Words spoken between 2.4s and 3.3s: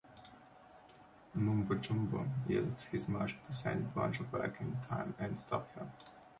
uses his